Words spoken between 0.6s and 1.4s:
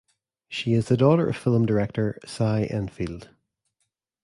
is the daughter of